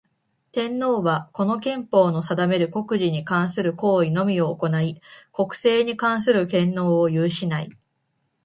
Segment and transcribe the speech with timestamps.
[0.51, 4.99] 天皇は、この憲法の定める国事に関する行為のみを行ひ、
[5.31, 7.69] 国政に関する権能を有しない。